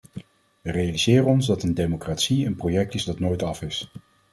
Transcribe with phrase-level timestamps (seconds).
[0.61, 3.91] We realiseren ons dat een democratie een project is dat nooit af is.